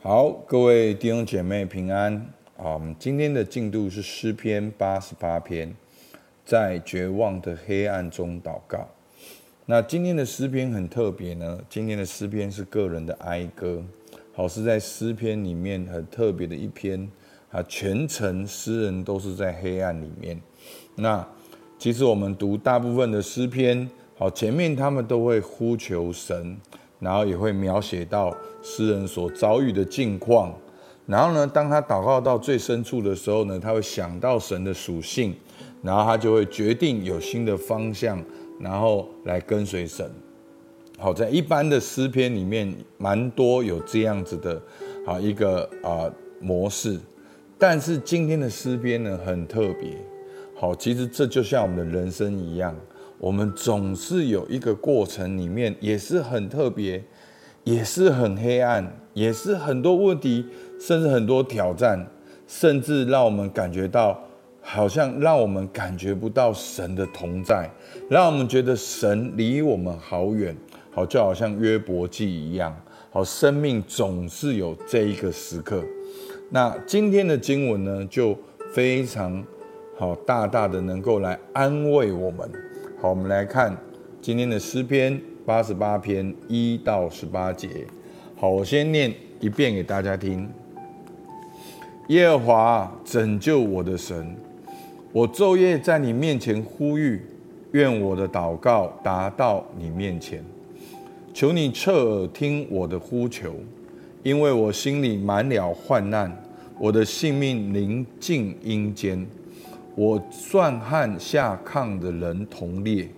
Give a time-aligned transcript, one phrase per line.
[0.00, 2.14] 好，各位弟兄姐妹平安
[2.56, 2.80] 啊！
[3.00, 5.74] 今天的进度是诗篇八十八篇，
[6.44, 8.86] 在绝望的黑暗中祷告。
[9.66, 13.82] 那今天的诗篇很特别呢，今天的诗篇是个人的哀歌，
[14.32, 17.10] 好，是在诗篇里面很特别的一篇
[17.50, 17.60] 啊。
[17.64, 20.40] 全程诗人都是在黑暗里面。
[20.94, 21.26] 那
[21.76, 26.56] 其实我们读大部分的诗篇，好，前面他们都会呼求神。
[27.00, 30.52] 然后也会描写到诗人所遭遇的境况，
[31.06, 35.34] 然后呢，当他祷告到最深处的时候呢，他会想到神的属性，
[35.82, 38.22] 然后他就会决定有新的方向，
[38.60, 40.10] 然后来跟随神。
[40.98, 44.60] 好，在一般的诗篇里面，蛮多有这样子的
[45.06, 46.98] 啊一个啊模式，
[47.56, 49.96] 但是今天的诗篇呢很特别。
[50.56, 52.74] 好，其实这就像我们的人生一样。
[53.18, 57.02] 我们总是有一个过程，里面也是很特别，
[57.64, 60.46] 也是很黑暗，也是很多问题，
[60.80, 62.06] 甚至很多挑战，
[62.46, 64.16] 甚至让我们感觉到，
[64.62, 67.68] 好像让我们感觉不到神的同在，
[68.08, 70.56] 让我们觉得神离我们好远，
[70.92, 72.74] 好就好像约伯记一样，
[73.10, 75.82] 好生命总是有这一个时刻。
[76.50, 78.38] 那今天的经文呢，就
[78.72, 79.44] 非常
[79.96, 82.48] 好，大大的能够来安慰我们。
[83.00, 83.76] 好，我们来看
[84.20, 87.86] 今天的诗篇八十八篇一到十八节。
[88.34, 90.50] 好，我先念一遍给大家听。
[92.08, 94.34] 耶和华拯救我的神，
[95.12, 97.22] 我昼夜在你面前呼吁，
[97.70, 100.44] 愿我的祷告达到你面前。
[101.32, 103.54] 求你侧耳听我的呼求，
[104.24, 106.36] 因为我心里满了患难，
[106.80, 109.24] 我的性命临近阴间。
[109.98, 113.08] 我算和下炕的人同列，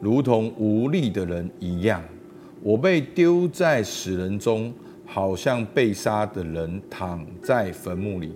[0.00, 2.02] 如同无力的人一样。
[2.62, 4.72] 我被丢在死人中，
[5.04, 8.32] 好像被杀的人躺在坟墓里。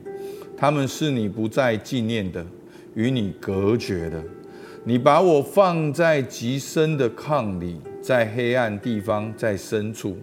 [0.55, 2.45] 他们是你不再纪念的，
[2.93, 4.23] 与你隔绝的。
[4.85, 10.15] 你把我放在极深的炕里，在黑暗地方，在深处。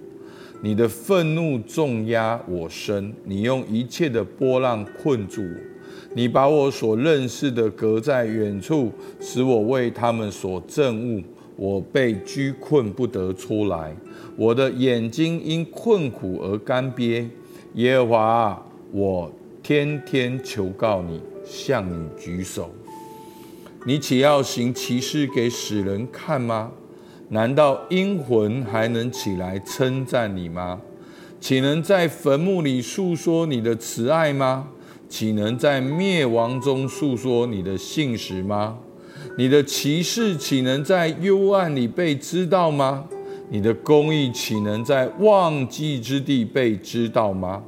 [0.62, 5.75] 你的愤怒重压我身，你用一切的波浪困住我。
[6.15, 8.89] 你把我所认识的隔在远处，
[9.19, 11.21] 使我为他们所憎恶。
[11.57, 13.95] 我被拘困不得出来，
[14.35, 17.27] 我的眼睛因困苦而干瘪。
[17.73, 19.31] 耶和华，我
[19.61, 22.69] 天天求告你，向你举手。
[23.85, 26.71] 你岂要行奇事给死人看吗？
[27.29, 30.79] 难道阴魂还能起来称赞你吗？
[31.41, 34.69] 岂能在坟墓里述说你的慈爱吗？
[35.15, 38.77] 岂能在灭亡中诉说你的信实吗？
[39.37, 43.05] 你的奇事岂能在幽暗里被知道吗？
[43.49, 47.63] 你的公义岂能在忘记之地被知道吗？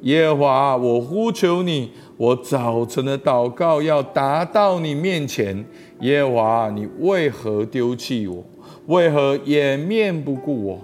[0.00, 5.64] 耶和华，我呼求你，我早晨的祷告要达到你面前。
[6.00, 8.44] 耶和华，你为何丢弃我？
[8.86, 10.80] 为何掩面不顾我？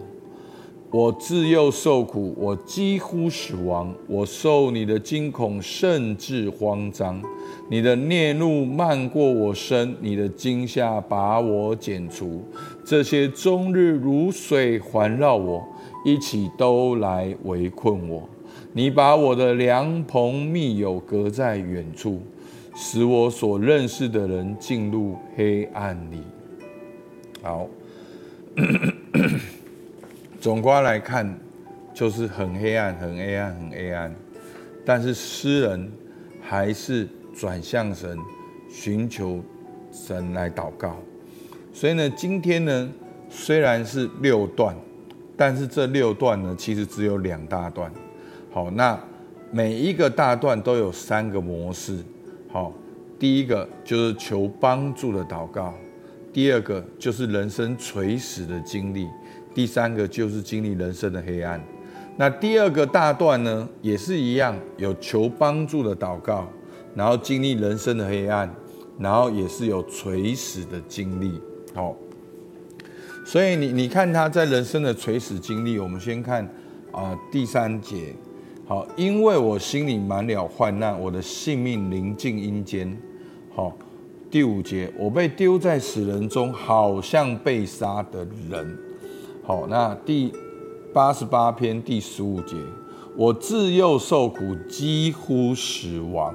[0.91, 3.93] 我自幼受苦，我几乎死亡。
[4.07, 7.21] 我受你的惊恐，甚至慌张。
[7.69, 12.43] 你的孽怒漫过我身，你的惊吓把我剪除。
[12.85, 15.63] 这些终日如水环绕我，
[16.05, 18.27] 一起都来围困我。
[18.73, 22.21] 你把我的良朋密友隔在远处，
[22.75, 26.19] 使我所认识的人进入黑暗里。
[27.43, 27.67] 好。
[30.47, 31.37] 总括来看，
[31.93, 34.15] 就是很黑暗，很黑暗，很黑暗。
[34.85, 35.91] 但是诗人
[36.41, 38.17] 还是转向神，
[38.69, 39.43] 寻求
[39.91, 40.99] 神来祷告。
[41.73, 42.89] 所以呢，今天呢，
[43.29, 44.77] 虽然是六段，
[45.37, 47.91] 但是这六段呢，其实只有两大段。
[48.53, 48.97] 好，那
[49.51, 51.99] 每一个大段都有三个模式。
[52.53, 52.73] 好，
[53.19, 55.75] 第一个就是求帮助的祷告，
[56.33, 59.09] 第二个就是人生垂死的经历。
[59.57, 61.59] 第三个就是经历人生的黑暗，
[62.19, 66.47] 那第二个大段呢，也是一样，有求帮助的祷告，
[66.95, 68.55] 然后经历人生的黑暗，
[68.99, 71.41] 然后也是有垂死的经历。
[71.75, 71.97] 好，
[73.25, 76.47] 所以你你看他在人生的垂死经历，我们先看
[76.93, 78.15] 啊、第三节，
[78.67, 82.95] 好，因为我心里满了患难，我的性命临近阴间。
[83.55, 83.75] 好，
[84.31, 88.77] 第五节，我被丢在死人中，好像被杀的人。
[89.47, 90.33] 好，那第
[90.93, 92.57] 八十八篇第十五节，
[93.15, 96.35] 我自幼受苦，几乎死亡。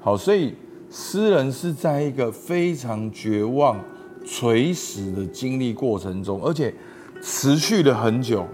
[0.00, 0.54] 好，所以
[0.90, 3.78] 诗人是在一个非常绝望、
[4.24, 6.72] 垂死的经历过程中，而且
[7.20, 8.46] 持续了很久，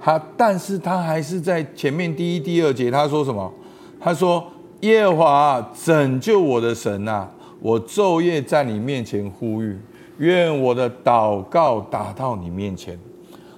[0.00, 3.52] 他，但是他还是在前面第一、第二节，他说什么？
[4.00, 4.44] 他说
[4.82, 7.30] ：“耶和华拯救我的神啊，
[7.60, 9.78] 我昼夜在你面前呼吁，
[10.18, 12.98] 愿我的祷告打到你面前。”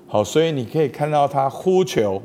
[0.09, 2.23] 好，所以你可以看到他呼求，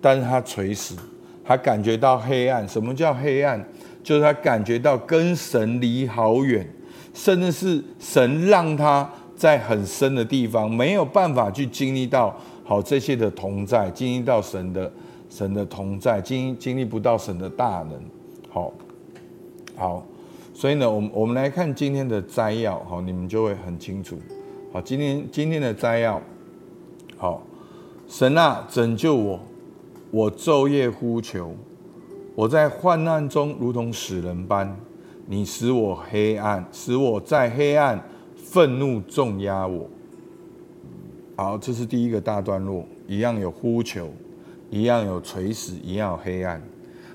[0.00, 0.96] 但是他垂死，
[1.44, 2.66] 他感觉到黑暗。
[2.66, 3.62] 什么叫黑暗？
[4.02, 6.66] 就是他感觉到跟神离好远，
[7.12, 9.06] 甚至是神让他
[9.36, 12.34] 在很深的地方，没有办法去经历到
[12.64, 14.90] 好这些的同在，经历到神的
[15.28, 18.00] 神的同在，经经历不到神的大能。
[18.48, 18.72] 好，
[19.76, 20.06] 好，
[20.54, 24.18] 所以呢，我们我们来看今天的摘要，好，你们就会很清楚。
[24.72, 26.18] 好，今天今天的摘要。
[27.20, 27.42] 好，
[28.08, 29.40] 神啊，拯救我！
[30.10, 31.54] 我昼夜呼求，
[32.34, 34.74] 我在患难中如同死人般。
[35.26, 38.02] 你使我黑暗，使我在黑暗，
[38.34, 39.86] 愤怒重压我。
[41.36, 44.08] 好，这是第一个大段落，一样有呼求，
[44.70, 46.62] 一样有垂死，一样有黑暗。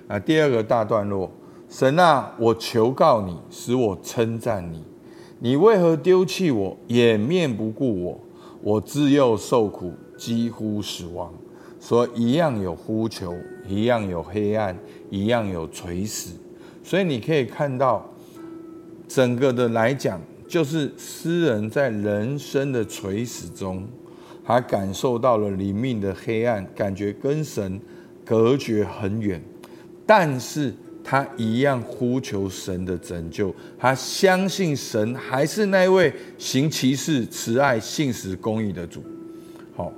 [0.08, 1.31] 啊，第二个大段落，
[1.68, 4.84] 神啊，我求告你，使我称赞你。
[5.40, 8.19] 你为何丢弃我，掩面不顾我？
[8.66, 11.32] 我自幼受苦，几乎死亡，
[11.80, 13.32] 所以一样有呼求，
[13.68, 14.76] 一样有黑暗，
[15.12, 16.32] 一样有垂死。
[16.84, 18.04] 所以你可以看到，
[19.08, 23.88] 整个的来讲，就是诗人在人生的垂死中，
[24.44, 27.80] 他感受到了里面的黑暗，感觉跟神
[28.26, 29.40] 隔绝很远，
[30.08, 30.74] 但是。
[31.07, 39.04] 他一样呼求神的拯救，他相信神还是那位行奇事、慈爱、信实、公义的主。
[39.75, 39.94] 好，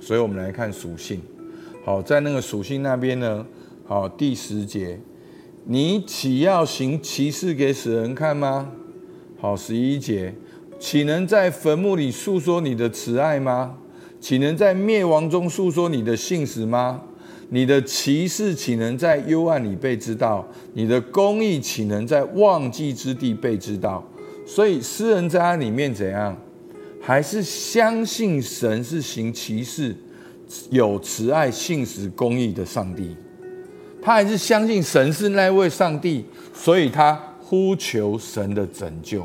[0.00, 1.22] 所以我们来看属性。
[1.84, 3.46] 好，在那个属性那边呢，
[3.86, 4.98] 好，第十节，
[5.64, 8.72] 你岂要行奇事给死人看吗？
[9.38, 10.34] 好，十一节，
[10.80, 13.78] 岂能在坟墓里诉说你的慈爱吗？
[14.18, 17.02] 岂能在灭亡中诉说你的信实吗？
[17.48, 20.46] 你的奇事岂能在幽暗里被知道？
[20.74, 24.02] 你的公义岂能在忘记之地被知道？
[24.44, 26.36] 所以诗人在他里面怎样？
[27.00, 29.94] 还是相信神是行奇事、
[30.70, 33.16] 有慈爱、信实、公义的上帝。
[34.02, 39.24] 他还是相信神是那位上帝，所以他呼求神的拯救。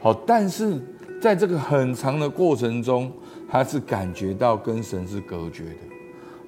[0.00, 0.78] 好，但是
[1.18, 3.10] 在这个很长的过程中，
[3.50, 5.87] 他是感觉到跟神是隔绝的。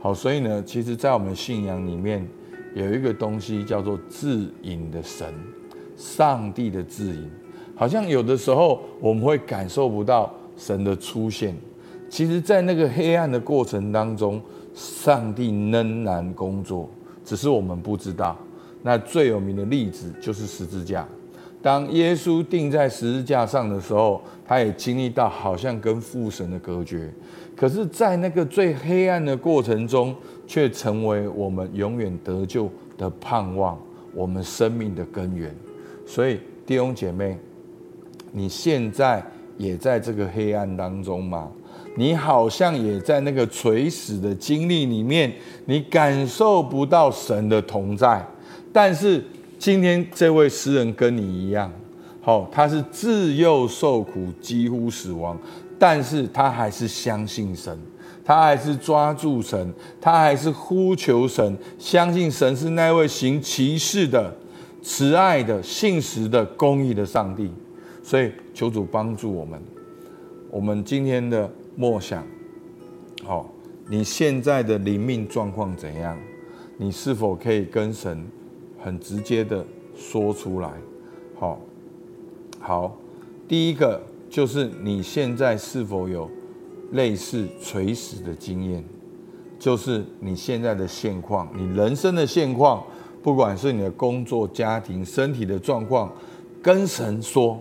[0.02, 2.26] 好，所以呢，其实，在我们信仰里面，
[2.74, 5.28] 有一个东西叫做自隐的神，
[5.94, 7.30] 上帝的自隐。
[7.76, 11.54] 好像有的时候我们会感受不到神的出现，
[12.08, 14.40] 其实，在那个黑暗的过程当中，
[14.74, 16.88] 上帝仍然工作，
[17.22, 18.34] 只是我们不知道。
[18.82, 21.06] 那最有名的例子就是十字架。
[21.62, 27.12] 当耶稣钉在十字架上的时候，他也经历到好像跟父神的隔绝。
[27.54, 30.16] 可是，在那个最黑暗的过程中，
[30.46, 33.78] 却成为我们永远得救的盼望，
[34.14, 35.54] 我们生命的根源。
[36.06, 37.36] 所以，弟兄姐妹，
[38.32, 39.22] 你现在
[39.58, 41.50] 也在这个黑暗当中吗？
[41.96, 45.30] 你好像也在那个垂死的经历里面，
[45.66, 48.24] 你感受不到神的同在。
[48.72, 49.22] 但是，
[49.60, 51.70] 今天这位诗人跟你一样，
[52.22, 55.38] 好，他是自幼受苦，几乎死亡。
[55.78, 57.78] 但是他还是相信神，
[58.24, 59.70] 他还是抓住神，
[60.00, 64.34] 他还是呼求神，相信神是那位行奇事的、
[64.80, 67.50] 慈爱的、信实的、公义的上帝。
[68.02, 69.60] 所以求主帮助我们。
[70.50, 72.26] 我们今天的默想，
[73.24, 73.46] 好，
[73.90, 76.18] 你现在的灵命状况怎样？
[76.78, 78.26] 你是否可以跟神
[78.80, 80.70] 很直接的说出来？
[81.38, 81.60] 好，
[82.58, 82.96] 好，
[83.46, 84.00] 第一个。
[84.30, 86.30] 就是你现在是否有
[86.92, 88.84] 类似垂死的经验？
[89.58, 92.80] 就是你现在的现况，你人生的现况，
[93.24, 96.12] 不管是你的工作、家庭、身体的状况，
[96.62, 97.60] 跟神说，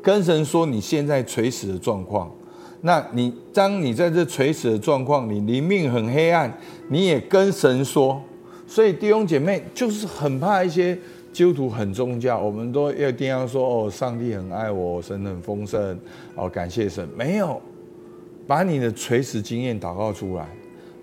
[0.00, 2.32] 跟神说你现在垂死的状况。
[2.80, 6.50] 那你当你在这垂死的状况，你灵命很黑暗，
[6.88, 8.18] 你也跟神说。
[8.68, 10.96] 所以弟兄姐妹就是很怕一些。
[11.30, 15.96] 基督徒很宗教，我们都要一定要说哦，上帝很爱我，神很丰盛，
[16.34, 17.06] 哦，感谢神。
[17.14, 17.60] 没有，
[18.46, 20.48] 把你的垂死经验祷告出来，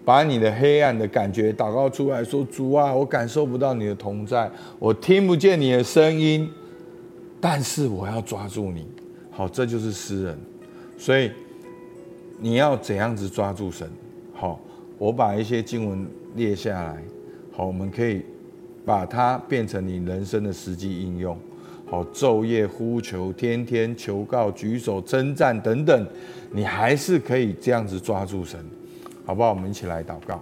[0.04, 6.50] 把你的黑暗的感觉祷告出来，说主啊，我感受不到你的同在，我听不见你的声音，
[7.40, 8.86] 但是我要抓住你。
[9.32, 10.38] 好，这就是诗人。
[10.98, 11.32] 所以
[12.42, 13.88] 你要怎样子抓住神？
[14.34, 14.60] 好，
[14.98, 16.06] 我把一些经文
[16.36, 17.02] 列下来。
[17.56, 18.22] 好，我们可以。
[18.86, 21.36] 把它变成你人生的实际应用，
[21.88, 26.08] 好，昼夜呼求，天天求告，举手称赞等等，
[26.52, 28.64] 你还是可以这样子抓住神。
[29.26, 29.50] 好不好？
[29.50, 30.40] 我们一起来祷告。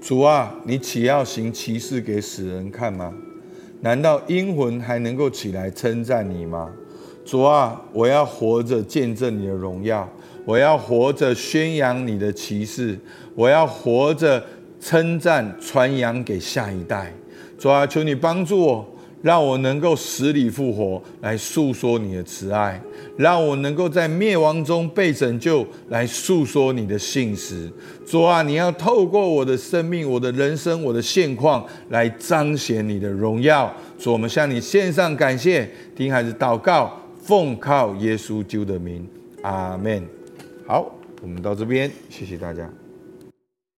[0.00, 3.12] 主啊，你岂要行奇事给死人看吗？
[3.80, 6.70] 难道阴魂还能够起来称赞你吗？
[7.24, 10.08] 主啊，我要活着见证你的荣耀，
[10.44, 12.96] 我要活着宣扬你的奇事，
[13.34, 14.40] 我要活着
[14.82, 17.14] 称赞传扬给下一代。
[17.56, 18.88] 主啊，求你帮助我。
[19.22, 22.74] 让我能够死里复活，来诉说你的慈爱；
[23.16, 27.70] 让我能够在灭亡中被拯救，来诉说你的信实。
[28.04, 33.72] 主啊，你要透过我的生命、我的人生、我的现况，来彰显你的荣耀。
[33.96, 39.06] 主，我们向你献上感谢，听孩子祷告，奉靠耶稣救的名，
[39.42, 40.04] 阿门。
[40.66, 42.68] 好，我们到这边，谢谢大家。